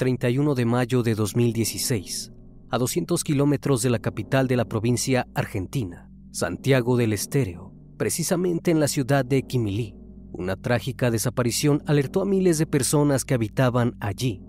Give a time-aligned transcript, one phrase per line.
[0.00, 2.32] 31 de mayo de 2016,
[2.70, 8.80] a 200 kilómetros de la capital de la provincia argentina, Santiago del Estero, precisamente en
[8.80, 9.94] la ciudad de Quimilí.
[10.32, 14.42] Una trágica desaparición alertó a miles de personas que habitaban allí.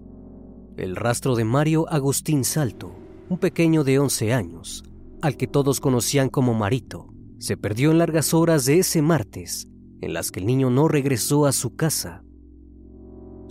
[0.77, 2.95] El rastro de Mario Agustín Salto,
[3.27, 4.85] un pequeño de 11 años,
[5.21, 9.67] al que todos conocían como Marito, se perdió en largas horas de ese martes,
[9.99, 12.23] en las que el niño no regresó a su casa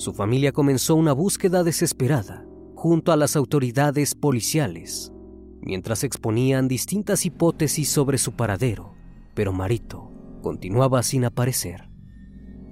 [0.00, 5.12] su familia comenzó una búsqueda desesperada junto a las autoridades policiales,
[5.60, 8.94] mientras exponían distintas hipótesis sobre su paradero,
[9.34, 11.90] pero Marito continuaba sin aparecer.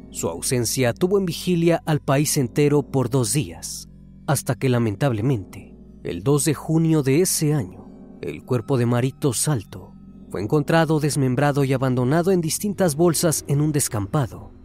[0.09, 3.91] Su ausencia tuvo en vigilia al país entero por dos días,
[4.27, 7.91] hasta que lamentablemente, el 2 de junio de ese año,
[8.23, 9.93] el cuerpo de Marito Salto
[10.31, 14.58] fue encontrado desmembrado y abandonado en distintas bolsas en un descampado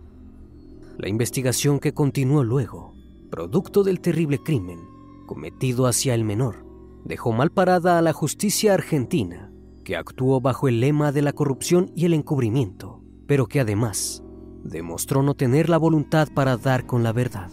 [0.98, 2.94] la investigación que continuó luego,
[3.32, 4.80] producto del terrible crimen
[5.26, 6.66] cometido hacia el menor,
[7.04, 9.52] dejó mal parada a la justicia argentina,
[9.84, 14.24] que actuó bajo el lema de la corrupción y el encubrimiento, pero que además
[14.64, 17.50] demostró no tener la voluntad para dar con la verdad.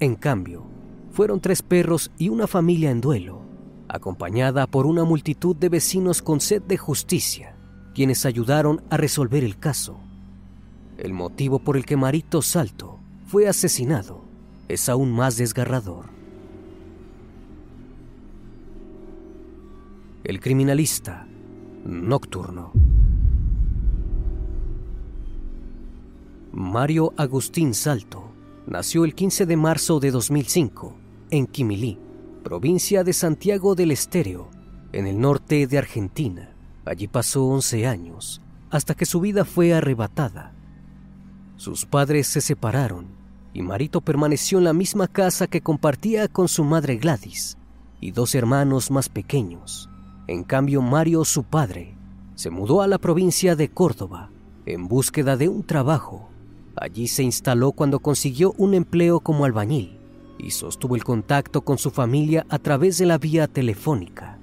[0.00, 0.66] En cambio,
[1.12, 3.42] fueron tres perros y una familia en duelo,
[3.88, 7.56] acompañada por una multitud de vecinos con sed de justicia,
[7.94, 10.03] quienes ayudaron a resolver el caso
[10.98, 14.22] el motivo por el que Marito Salto fue asesinado
[14.68, 16.06] es aún más desgarrador.
[20.22, 21.26] El criminalista
[21.84, 22.72] nocturno.
[26.52, 28.30] Mario Agustín Salto
[28.66, 30.96] nació el 15 de marzo de 2005
[31.30, 31.98] en Quimilí,
[32.42, 34.48] provincia de Santiago del Estero,
[34.92, 36.54] en el norte de Argentina.
[36.84, 38.40] Allí pasó 11 años,
[38.70, 40.53] hasta que su vida fue arrebatada
[41.56, 43.06] sus padres se separaron
[43.54, 47.56] y Marito permaneció en la misma casa que compartía con su madre Gladys
[48.00, 49.88] y dos hermanos más pequeños.
[50.26, 51.96] En cambio, Mario, su padre,
[52.34, 54.30] se mudó a la provincia de Córdoba
[54.66, 56.28] en búsqueda de un trabajo.
[56.74, 60.00] Allí se instaló cuando consiguió un empleo como albañil
[60.38, 64.40] y sostuvo el contacto con su familia a través de la vía telefónica.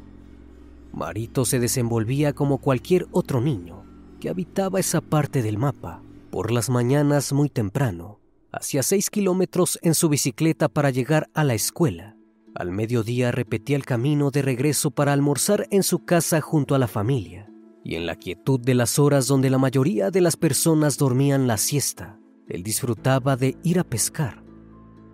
[0.94, 3.84] Marito se desenvolvía como cualquier otro niño
[4.22, 8.20] que habitaba esa parte del mapa por las mañanas muy temprano,
[8.52, 12.16] hacía seis kilómetros en su bicicleta para llegar a la escuela.
[12.56, 16.88] Al mediodía repetía el camino de regreso para almorzar en su casa junto a la
[16.88, 17.50] familia.
[17.84, 21.58] Y en la quietud de las horas donde la mayoría de las personas dormían la
[21.58, 24.44] siesta, él disfrutaba de ir a pescar.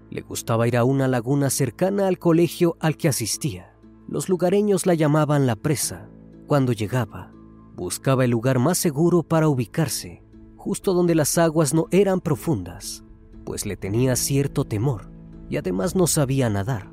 [0.10, 3.76] Le gustaba ir a una laguna cercana al colegio al que asistía.
[4.08, 6.10] Los lugareños la llamaban la presa.
[6.48, 7.32] Cuando llegaba,
[7.76, 10.24] buscaba el lugar más seguro para ubicarse,
[10.58, 13.04] justo donde las aguas no eran profundas,
[13.46, 15.10] pues le tenía cierto temor
[15.50, 16.92] y además no sabía nadar.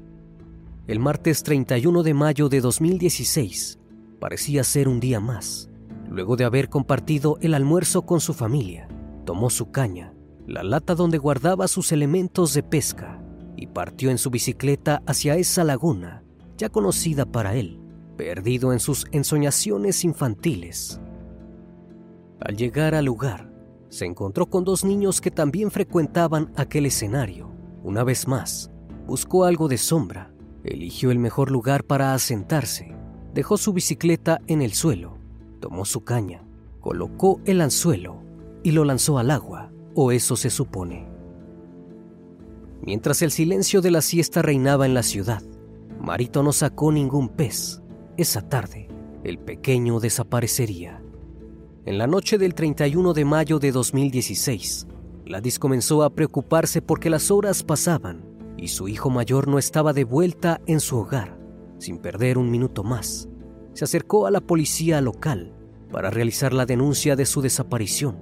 [0.87, 3.81] El martes 31 de mayo de 2016
[4.21, 5.71] parecía ser un día más.
[6.09, 8.87] Luego de haber compartido el almuerzo con su familia,
[9.25, 10.13] tomó su caña,
[10.47, 13.21] la lata donde guardaba sus elementos de pesca,
[13.57, 16.23] y partió en su bicicleta hacia esa laguna,
[16.59, 17.81] ya conocida para él,
[18.17, 21.01] perdido en sus ensoñaciones infantiles.
[22.41, 23.54] Al llegar al lugar,
[23.95, 27.53] se encontró con dos niños que también frecuentaban aquel escenario.
[27.85, 28.73] Una vez más,
[29.07, 32.93] buscó algo de sombra, eligió el mejor lugar para asentarse,
[33.33, 35.17] dejó su bicicleta en el suelo,
[35.61, 36.43] tomó su caña,
[36.81, 38.21] colocó el anzuelo
[38.65, 41.07] y lo lanzó al agua, o eso se supone.
[42.83, 45.43] Mientras el silencio de la siesta reinaba en la ciudad,
[46.01, 47.81] Marito no sacó ningún pez.
[48.17, 48.89] Esa tarde,
[49.23, 51.04] el pequeño desaparecería.
[51.87, 54.87] En la noche del 31 de mayo de 2016,
[55.27, 58.25] Gladys comenzó a preocuparse porque las horas pasaban
[58.57, 61.39] y su hijo mayor no estaba de vuelta en su hogar.
[61.79, 63.29] Sin perder un minuto más,
[63.75, 65.53] se acercó a la policía local
[65.93, 68.17] para realizar la denuncia de su desaparición.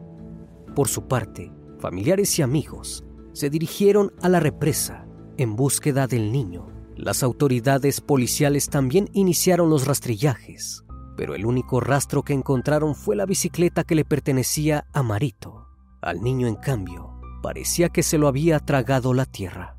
[0.74, 5.06] Por su parte, familiares y amigos se dirigieron a la represa
[5.36, 6.66] en búsqueda del niño.
[6.96, 10.82] Las autoridades policiales también iniciaron los rastrillajes,
[11.16, 15.68] pero el único rastro que encontraron fue la bicicleta que le pertenecía a Marito.
[16.00, 19.76] Al niño, en cambio, parecía que se lo había tragado la tierra.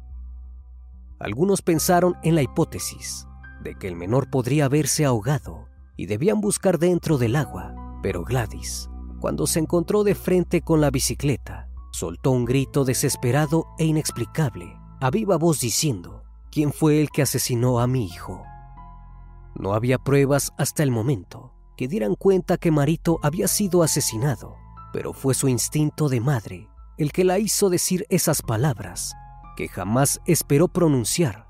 [1.20, 3.28] Algunos pensaron en la hipótesis
[3.64, 8.90] de que el menor podría haberse ahogado y debían buscar dentro del agua, pero Gladys,
[9.20, 15.10] cuando se encontró de frente con la bicicleta, soltó un grito desesperado e inexplicable, a
[15.10, 18.44] viva voz diciendo, ¿quién fue el que asesinó a mi hijo?
[19.56, 24.56] No había pruebas hasta el momento que dieran cuenta que Marito había sido asesinado,
[24.92, 29.16] pero fue su instinto de madre el que la hizo decir esas palabras
[29.56, 31.48] que jamás esperó pronunciar.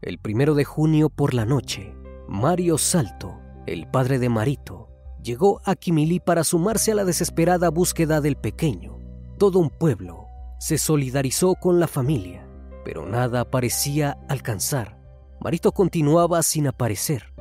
[0.00, 1.94] El primero de junio por la noche,
[2.28, 4.88] Mario Salto, el padre de Marito,
[5.22, 8.98] llegó a Quimilí para sumarse a la desesperada búsqueda del pequeño.
[9.38, 10.26] Todo un pueblo
[10.58, 12.46] se solidarizó con la familia,
[12.84, 15.03] pero nada parecía alcanzar.
[15.44, 17.34] Marito continuaba sin aparecer.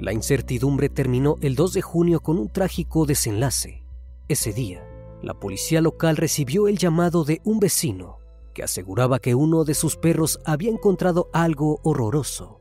[0.00, 3.86] La incertidumbre terminó el 2 de junio con un trágico desenlace.
[4.26, 4.84] Ese día,
[5.22, 8.18] la policía local recibió el llamado de un vecino
[8.52, 12.60] que aseguraba que uno de sus perros había encontrado algo horroroso.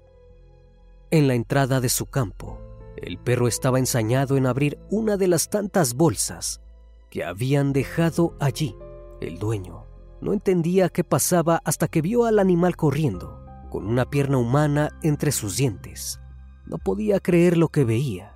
[1.10, 2.60] En la entrada de su campo,
[2.98, 6.62] el perro estaba ensañado en abrir una de las tantas bolsas
[7.10, 8.76] que habían dejado allí.
[9.20, 9.88] El dueño
[10.22, 13.43] no entendía qué pasaba hasta que vio al animal corriendo,
[13.74, 16.20] con una pierna humana entre sus dientes.
[16.68, 18.36] No podía creer lo que veía.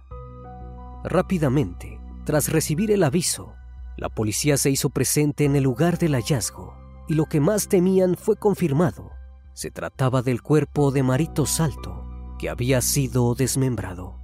[1.04, 3.54] Rápidamente, tras recibir el aviso,
[3.98, 6.74] la policía se hizo presente en el lugar del hallazgo
[7.08, 9.12] y lo que más temían fue confirmado.
[9.54, 12.04] Se trataba del cuerpo de Marito Salto,
[12.40, 14.20] que había sido desmembrado.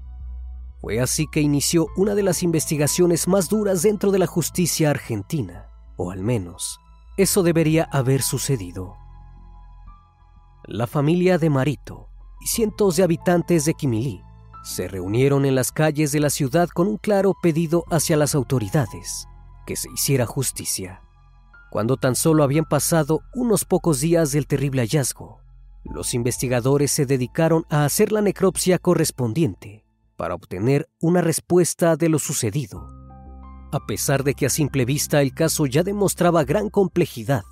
[0.82, 5.70] Fue así que inició una de las investigaciones más duras dentro de la justicia argentina,
[5.96, 6.80] o al menos
[7.18, 9.03] eso debería haber sucedido.
[10.66, 12.08] La familia de Marito
[12.40, 14.22] y cientos de habitantes de Quimilí
[14.64, 19.28] se reunieron en las calles de la ciudad con un claro pedido hacia las autoridades,
[19.68, 21.02] que se hiciera justicia.
[21.70, 25.42] Cuando tan solo habían pasado unos pocos días del terrible hallazgo,
[25.84, 32.20] los investigadores se dedicaron a hacer la necropsia correspondiente para obtener una respuesta de lo
[32.20, 32.88] sucedido.
[33.74, 37.44] A pesar de que a simple vista el caso ya demostraba gran complejidad,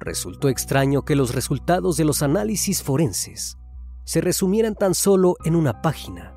[0.00, 3.58] resultó extraño que los resultados de los análisis forenses
[4.04, 6.34] se resumieran tan solo en una página.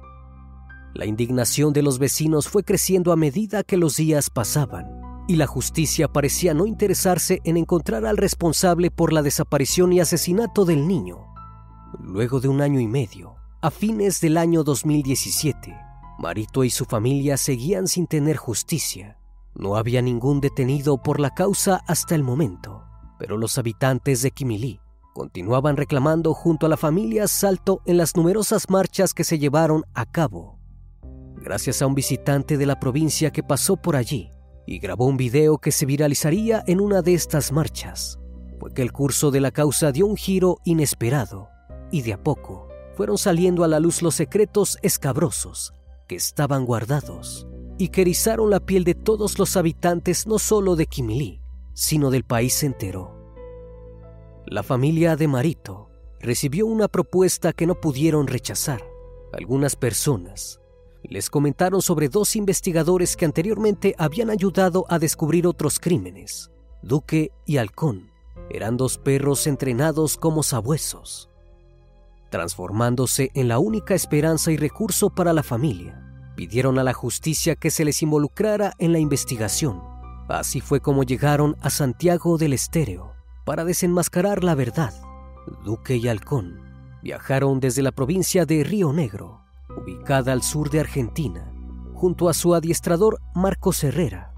[0.94, 5.48] La indignación de los vecinos fue creciendo a medida que los días pasaban y la
[5.48, 11.34] justicia parecía no interesarse en encontrar al responsable por la desaparición y asesinato del niño.
[12.00, 15.76] Luego de un año y medio, a fines del año 2017,
[16.20, 19.18] Marito y su familia seguían sin tener justicia.
[19.56, 22.84] No había ningún detenido por la causa hasta el momento,
[23.24, 24.82] pero los habitantes de Quimilí
[25.14, 30.06] continuaban reclamando junto a la familia Salto en las numerosas marchas que se llevaron a
[30.06, 30.60] cabo.
[31.38, 34.30] Gracias a un visitante de la provincia que pasó por allí,
[34.68, 38.20] y grabó un video que se viralizaría en una de estas marchas.
[38.60, 41.48] Fue que el curso de la causa dio un giro inesperado
[41.92, 45.74] y de a poco fueron saliendo a la luz los secretos escabrosos
[46.10, 50.88] que estaban guardados y que erizaron la piel de todos los habitantes no solo de
[50.88, 51.43] Quimilí,
[51.74, 53.16] sino del país entero.
[54.46, 55.90] La familia de Marito
[56.20, 58.84] recibió una propuesta que no pudieron rechazar.
[59.34, 60.60] Algunas personas
[61.04, 66.50] les comentaron sobre dos investigadores que anteriormente habían ayudado a descubrir otros crímenes.
[66.82, 68.12] Duque y Halcón
[68.50, 71.30] eran dos perros entrenados como sabuesos,
[72.30, 76.00] transformándose en la única esperanza y recurso para la familia.
[76.36, 79.93] Pidieron a la justicia que se les involucrara en la investigación.
[80.28, 83.14] Así fue como llegaron a Santiago del Estéreo
[83.46, 84.94] para desenmascarar la verdad.
[85.64, 86.62] Duque y Halcón
[87.02, 89.44] viajaron desde la provincia de Río Negro
[89.78, 91.52] ubicada al sur de Argentina,
[91.94, 94.34] junto a su adiestrador Marcos Herrera.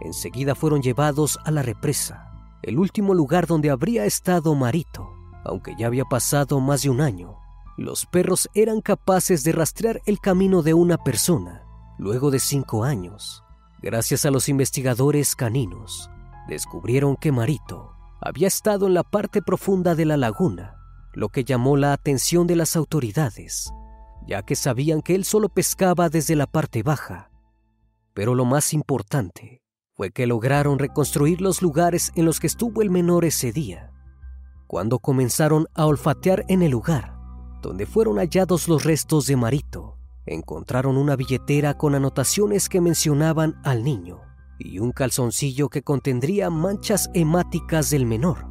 [0.00, 5.10] Enseguida fueron llevados a la represa, el último lugar donde habría estado Marito.
[5.44, 7.38] Aunque ya había pasado más de un año,
[7.76, 11.62] los perros eran capaces de rastrear el camino de una persona
[11.98, 13.45] luego de cinco años.
[13.86, 16.10] Gracias a los investigadores caninos,
[16.48, 20.74] descubrieron que Marito había estado en la parte profunda de la laguna,
[21.14, 23.72] lo que llamó la atención de las autoridades
[24.26, 27.30] ya que sabían que él solo pescaba desde la parte baja.
[28.12, 29.62] Pero lo más importante
[29.94, 33.92] fue que lograron reconstruir los lugares en los que estuvo el menor ese día.
[34.66, 37.14] Cuando comenzaron a olfatear en el lugar
[37.62, 39.95] donde fueron hallados los restos de Marito,
[40.26, 44.20] encontraron una billetera con anotaciones que mencionaban al niño
[44.58, 48.48] y un calzoncillo que contendría manchas hemáticas del menor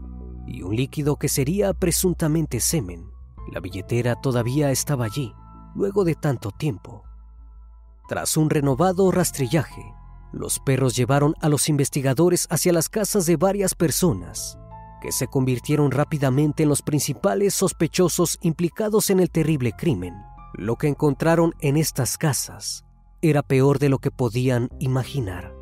[0.47, 3.09] y un líquido que sería presuntamente semen.
[3.51, 5.33] La billetera todavía estaba allí,
[5.75, 7.03] luego de tanto tiempo.
[8.07, 9.83] Tras un renovado rastrillaje,
[10.31, 14.57] los perros llevaron a los investigadores hacia las casas de varias personas,
[15.01, 20.13] que se convirtieron rápidamente en los principales sospechosos implicados en el terrible crimen.
[20.57, 22.85] Lo que encontraron en estas casas
[23.21, 25.53] era peor de lo que podían imaginar.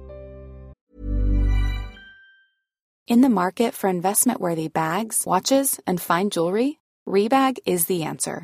[3.05, 8.43] In the market for investment-worthy bags, watches, and fine jewelry, Rebag is the answer.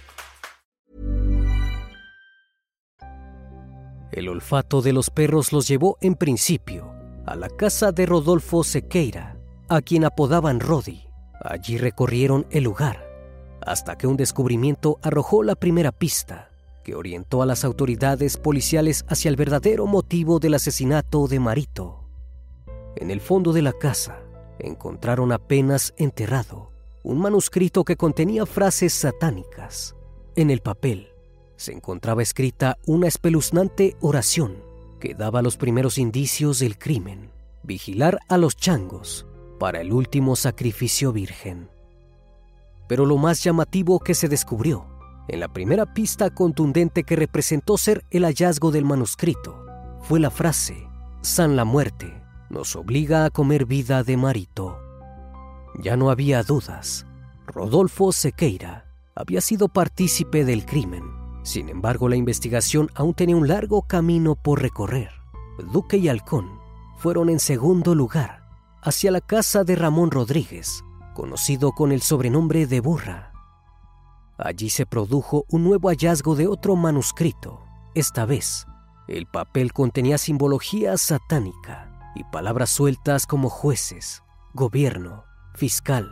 [4.11, 6.91] El olfato de los perros los llevó en principio
[7.25, 9.37] a la casa de Rodolfo Sequeira,
[9.69, 11.07] a quien apodaban Rodi.
[11.43, 13.07] Allí recorrieron el lugar,
[13.65, 16.49] hasta que un descubrimiento arrojó la primera pista
[16.83, 22.03] que orientó a las autoridades policiales hacia el verdadero motivo del asesinato de Marito.
[22.95, 24.19] En el fondo de la casa
[24.59, 26.71] encontraron apenas enterrado
[27.03, 29.95] un manuscrito que contenía frases satánicas.
[30.35, 31.10] En el papel
[31.61, 34.63] se encontraba escrita una espeluznante oración
[34.99, 37.29] que daba los primeros indicios del crimen,
[37.61, 39.27] vigilar a los changos
[39.59, 41.69] para el último sacrificio virgen.
[42.87, 44.87] Pero lo más llamativo que se descubrió,
[45.27, 49.63] en la primera pista contundente que representó ser el hallazgo del manuscrito,
[50.01, 50.87] fue la frase,
[51.21, 52.11] San la muerte
[52.49, 54.79] nos obliga a comer vida de marito.
[55.79, 57.05] Ya no había dudas.
[57.45, 63.81] Rodolfo Sequeira había sido partícipe del crimen sin embargo, la investigación aún tenía un largo
[63.83, 65.11] camino por recorrer.
[65.71, 66.59] Duque y Halcón
[66.97, 68.47] fueron en segundo lugar
[68.81, 70.83] hacia la casa de Ramón Rodríguez,
[71.13, 73.31] conocido con el sobrenombre de Burra.
[74.37, 77.63] Allí se produjo un nuevo hallazgo de otro manuscrito.
[77.93, 78.65] Esta vez,
[79.07, 86.11] el papel contenía simbología satánica y palabras sueltas como jueces, gobierno, fiscal,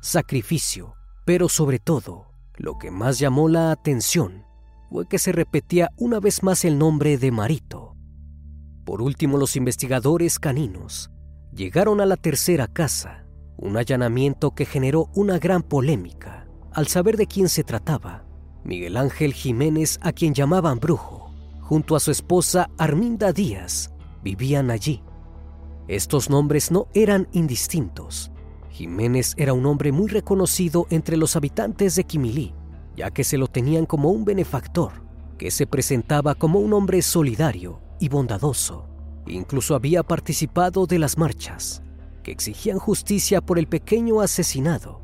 [0.00, 0.94] sacrificio,
[1.24, 4.47] pero sobre todo, lo que más llamó la atención
[4.90, 7.96] fue que se repetía una vez más el nombre de Marito.
[8.84, 11.10] Por último, los investigadores caninos
[11.52, 13.26] llegaron a la tercera casa,
[13.56, 16.48] un allanamiento que generó una gran polémica.
[16.72, 18.24] Al saber de quién se trataba,
[18.64, 23.92] Miguel Ángel Jiménez, a quien llamaban brujo, junto a su esposa Arminda Díaz,
[24.22, 25.02] vivían allí.
[25.88, 28.30] Estos nombres no eran indistintos.
[28.70, 32.54] Jiménez era un hombre muy reconocido entre los habitantes de Quimilí,
[32.98, 35.04] ya que se lo tenían como un benefactor,
[35.38, 38.88] que se presentaba como un hombre solidario y bondadoso.
[39.28, 41.80] Incluso había participado de las marchas,
[42.24, 45.00] que exigían justicia por el pequeño asesinado.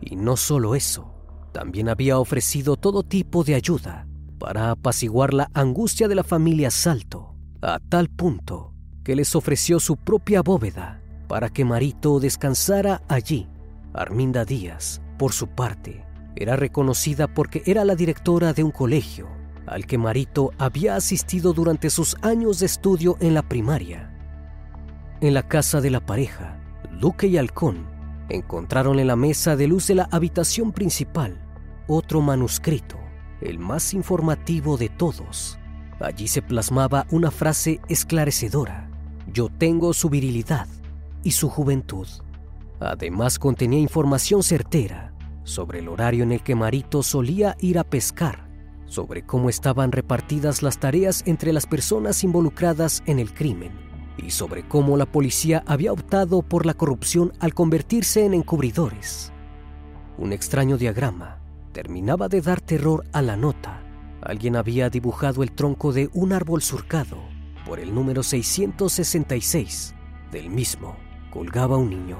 [0.00, 1.12] Y no solo eso,
[1.50, 4.06] también había ofrecido todo tipo de ayuda
[4.38, 9.96] para apaciguar la angustia de la familia Salto, a tal punto que les ofreció su
[9.96, 13.48] propia bóveda para que Marito descansara allí.
[13.94, 16.04] Arminda Díaz, por su parte,
[16.36, 19.28] era reconocida porque era la directora de un colegio
[19.66, 24.10] al que Marito había asistido durante sus años de estudio en la primaria.
[25.20, 26.60] En la casa de la pareja,
[26.98, 27.86] Duque y Halcón
[28.28, 31.40] encontraron en la mesa de luz de la habitación principal
[31.86, 32.96] otro manuscrito,
[33.40, 35.58] el más informativo de todos.
[36.00, 38.88] Allí se plasmaba una frase esclarecedora.
[39.32, 40.66] Yo tengo su virilidad
[41.22, 42.08] y su juventud.
[42.80, 45.09] Además contenía información certera
[45.50, 48.48] sobre el horario en el que Marito solía ir a pescar,
[48.86, 53.72] sobre cómo estaban repartidas las tareas entre las personas involucradas en el crimen
[54.16, 59.32] y sobre cómo la policía había optado por la corrupción al convertirse en encubridores.
[60.18, 61.38] Un extraño diagrama
[61.72, 63.82] terminaba de dar terror a la nota.
[64.22, 67.16] Alguien había dibujado el tronco de un árbol surcado
[67.64, 69.94] por el número 666.
[70.30, 70.96] Del mismo
[71.30, 72.18] colgaba un niño.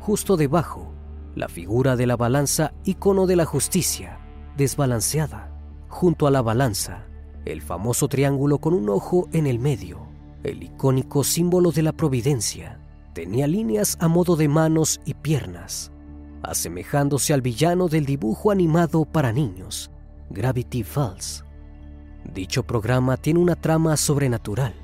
[0.00, 0.93] Justo debajo,
[1.34, 4.18] la figura de la balanza, icono de la justicia,
[4.56, 5.50] desbalanceada.
[5.88, 7.06] Junto a la balanza,
[7.44, 10.08] el famoso triángulo con un ojo en el medio,
[10.42, 12.80] el icónico símbolo de la providencia.
[13.14, 15.92] Tenía líneas a modo de manos y piernas,
[16.42, 19.90] asemejándose al villano del dibujo animado para niños,
[20.30, 21.44] Gravity Falls.
[22.32, 24.74] Dicho programa tiene una trama sobrenatural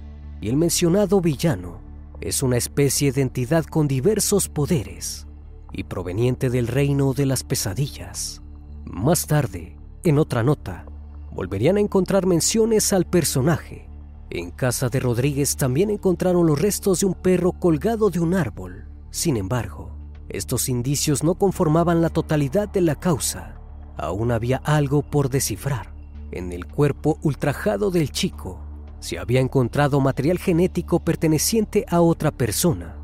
[0.40, 1.80] y el mencionado villano
[2.20, 5.26] es una especie de entidad con diversos poderes
[5.72, 8.42] y proveniente del reino de las pesadillas.
[8.84, 10.86] Más tarde, en otra nota,
[11.32, 13.88] volverían a encontrar menciones al personaje.
[14.30, 18.88] En casa de Rodríguez también encontraron los restos de un perro colgado de un árbol.
[19.10, 19.90] Sin embargo,
[20.28, 23.56] estos indicios no conformaban la totalidad de la causa.
[23.96, 25.92] Aún había algo por descifrar.
[26.30, 28.60] En el cuerpo ultrajado del chico
[29.00, 32.96] se había encontrado material genético perteneciente a otra persona,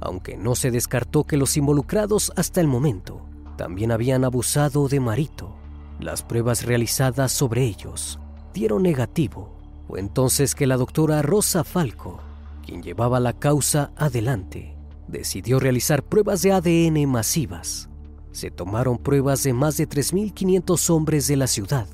[0.00, 3.20] aunque no se descartó que los involucrados hasta el momento
[3.56, 5.54] también habían abusado de Marito.
[5.98, 8.18] Las pruebas realizadas sobre ellos
[8.54, 9.54] dieron negativo.
[9.86, 12.20] Fue entonces que la doctora Rosa Falco,
[12.64, 14.76] quien llevaba la causa adelante,
[15.08, 17.90] decidió realizar pruebas de ADN masivas.
[18.32, 21.86] Se tomaron pruebas de más de 3.500 hombres de la ciudad,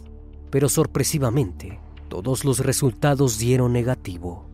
[0.50, 4.46] pero sorpresivamente, todos los resultados dieron negativo.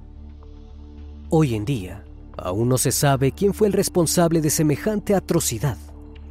[1.28, 2.04] Hoy en día,
[2.36, 5.76] aún no se sabe quién fue el responsable de semejante atrocidad.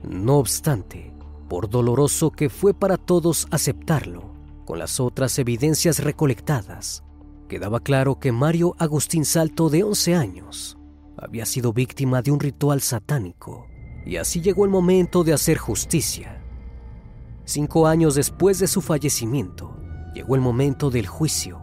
[0.03, 1.13] No obstante,
[1.47, 4.31] por doloroso que fue para todos aceptarlo,
[4.65, 7.03] con las otras evidencias recolectadas,
[7.49, 10.77] quedaba claro que Mario Agustín Salto, de 11 años,
[11.17, 13.67] había sido víctima de un ritual satánico,
[14.05, 16.41] y así llegó el momento de hacer justicia.
[17.43, 19.75] Cinco años después de su fallecimiento,
[20.13, 21.60] llegó el momento del juicio.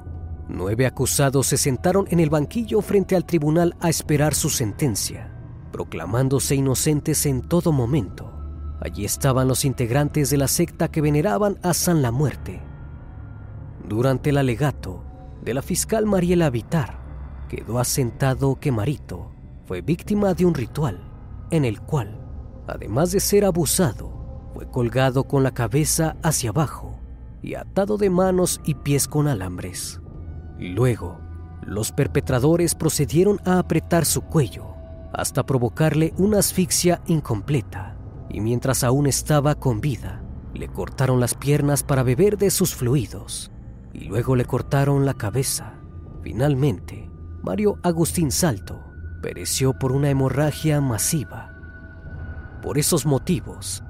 [0.49, 5.31] Nueve acusados se sentaron en el banquillo frente al tribunal a esperar su sentencia,
[5.71, 8.33] proclamándose inocentes en todo momento.
[8.81, 12.63] Allí estaban los integrantes de la secta que veneraban a San la Muerte.
[13.87, 15.05] Durante el alegato
[15.43, 16.99] de la fiscal Mariela Vitar,
[17.51, 19.33] quedó asentado que Marito
[19.67, 20.99] fue víctima de un ritual
[21.51, 22.21] en el cual,
[22.67, 26.99] además de ser abusado, fue colgado con la cabeza hacia abajo
[27.43, 30.01] y atado de manos y pies con alambres.
[30.59, 31.21] Luego,
[31.63, 34.75] los perpetradores procedieron a apretar su cuello
[35.13, 37.97] hasta provocarle una asfixia incompleta
[38.29, 40.23] y mientras aún estaba con vida,
[40.55, 43.51] le cortaron las piernas para beber de sus fluidos
[43.93, 45.75] y luego le cortaron la cabeza.
[46.23, 47.11] Finalmente,
[47.43, 48.81] Mario Agustín Salto
[49.23, 51.55] pereció por una hemorragia masiva.
[52.63, 53.83] Por esos motivos,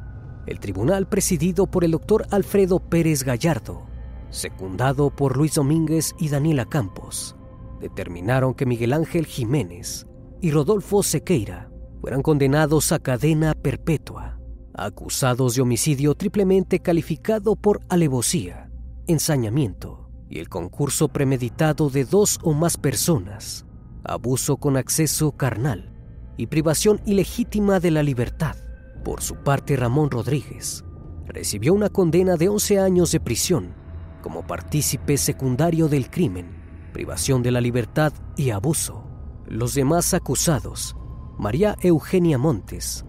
[0.46, 3.87] el tribunal presidido por el doctor Alfredo Pérez Gallardo,
[4.30, 7.36] secundado por Luis Domínguez y Daniela Campos,
[7.80, 10.06] determinaron que Miguel Ángel Jiménez
[10.40, 14.38] y Rodolfo Sequeira fueran condenados a cadena perpetua,
[14.74, 18.70] acusados de homicidio triplemente calificado por alevosía,
[19.06, 23.64] ensañamiento y el concurso premeditado de dos o más personas,
[24.04, 25.92] abuso con acceso carnal
[26.36, 28.56] y privación ilegítima de la libertad.
[29.04, 30.84] Por su parte, Ramón Rodríguez
[31.26, 33.74] recibió una condena de 11 años de prisión
[34.22, 39.04] como partícipe secundario del crimen, privación de la libertad y abuso.
[39.46, 40.96] Los demás acusados,
[41.38, 43.04] María Eugenia Montes,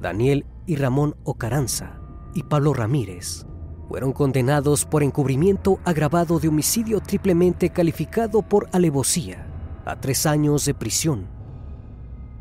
[0.00, 2.00] Daniel y Ramón Ocaranza
[2.34, 3.46] y Pablo Ramírez,
[3.88, 9.46] fueron condenados por encubrimiento agravado de homicidio triplemente calificado por alevosía
[9.84, 11.26] a tres años de prisión.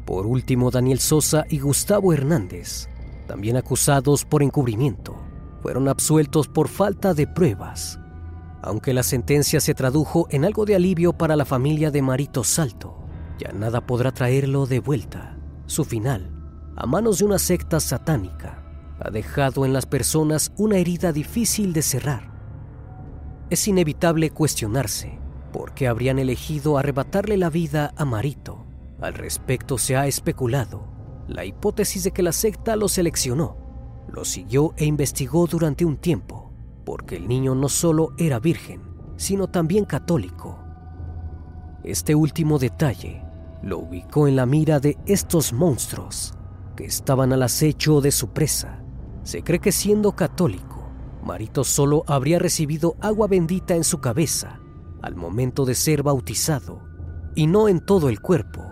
[0.06, 2.88] Por último, Daniel Sosa y Gustavo Hernández,
[3.28, 5.16] también acusados por encubrimiento,
[5.62, 8.00] fueron absueltos por falta de pruebas,
[8.62, 12.98] aunque la sentencia se tradujo en algo de alivio para la familia de Marito Salto.
[13.40, 15.38] Ya nada podrá traerlo de vuelta.
[15.66, 16.32] Su final,
[16.76, 18.64] a manos de una secta satánica,
[19.00, 22.32] ha dejado en las personas una herida difícil de cerrar.
[23.50, 25.20] Es inevitable cuestionarse
[25.52, 28.66] por qué habrían elegido arrebatarle la vida a Marito.
[29.02, 30.92] Al respecto se ha especulado
[31.28, 33.56] la hipótesis de que la secta lo seleccionó,
[34.10, 36.41] lo siguió e investigó durante un tiempo,
[36.86, 38.82] porque el niño no solo era virgen,
[39.16, 40.60] sino también católico.
[41.84, 43.24] Este último detalle
[43.64, 46.34] lo ubicó en la mira de estos monstruos
[46.76, 48.82] que estaban al acecho de su presa
[49.24, 50.90] se cree que siendo católico,
[51.24, 54.60] Marito solo habría recibido agua bendita en su cabeza
[55.02, 56.82] al momento de ser bautizado
[57.36, 58.66] y no en todo el cuerpo,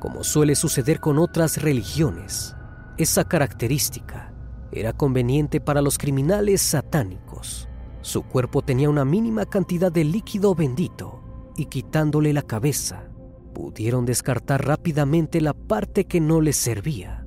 [0.00, 2.56] como suele suceder con otras religiones.
[2.98, 4.31] Esa característica
[4.72, 7.68] era conveniente para los criminales satánicos.
[8.00, 11.22] Su cuerpo tenía una mínima cantidad de líquido bendito
[11.56, 13.08] y quitándole la cabeza,
[13.52, 17.26] pudieron descartar rápidamente la parte que no les servía.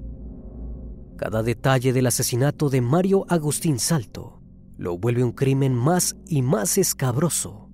[1.17, 4.41] Cada detalle del asesinato de Mario Agustín Salto
[4.77, 7.69] lo vuelve un crimen más y más escabroso.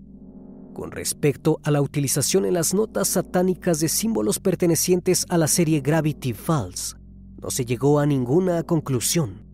[0.73, 5.81] Con respecto a la utilización en las notas satánicas de símbolos pertenecientes a la serie
[5.81, 6.95] Gravity Falls,
[7.41, 9.50] no se llegó a ninguna conclusión.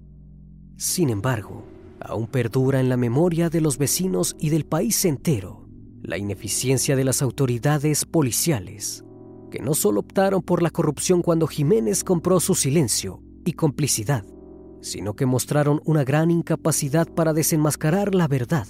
[0.78, 1.63] Sin embargo,
[2.00, 5.68] aún perdura en la memoria de los vecinos y del país entero
[6.04, 9.04] la ineficiencia de las autoridades policiales,
[9.52, 14.24] que no solo optaron por la corrupción cuando Jiménez compró su silencio, y complicidad,
[14.82, 18.68] sino que mostraron una gran incapacidad para desenmascarar la verdad.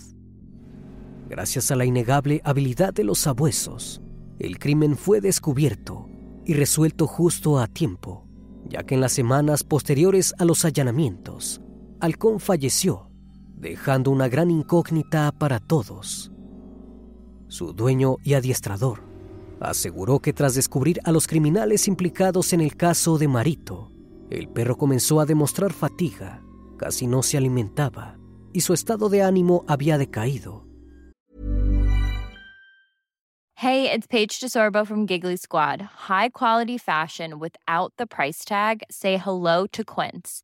[1.30, 4.02] Gracias a la innegable habilidad de los sabuesos,
[4.40, 6.10] el crimen fue descubierto
[6.46, 8.26] y resuelto justo a tiempo,
[8.70, 11.62] ya que en las semanas posteriores a los allanamientos,
[12.00, 13.10] Halcón falleció,
[13.56, 16.32] dejando una gran incógnita para todos.
[17.48, 19.04] Su dueño y adiestrador
[19.60, 23.92] aseguró que tras descubrir a los criminales implicados en el caso de Marito,
[24.30, 26.44] el perro comenzó a demostrar fatiga,
[26.78, 28.18] casi no se alimentaba
[28.54, 30.66] y su estado de ánimo había decaído.
[33.56, 35.82] Hey, it's Paige DeSorbo from Giggly Squad.
[36.08, 38.84] High quality fashion without the price tag.
[38.92, 40.44] Say hello to Quince.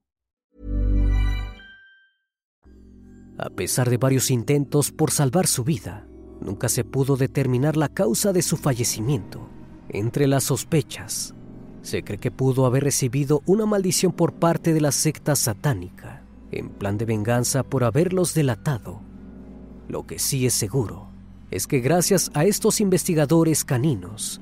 [3.37, 6.07] a pesar de varios intentos por salvar su vida
[6.39, 9.47] nunca se pudo determinar la causa de su fallecimiento
[9.89, 11.33] entre las sospechas
[11.81, 16.69] Se cree que pudo haber recibido una maldición por parte de la secta satánica, en
[16.69, 19.01] plan de venganza por haberlos delatado.
[19.87, 21.09] Lo que sí es seguro
[21.49, 24.41] es que gracias a estos investigadores caninos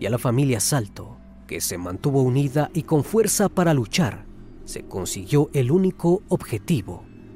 [0.00, 4.24] y a la familia Salto, que se mantuvo unida y con fuerza para luchar,
[4.64, 7.04] se consiguió el único objetivo,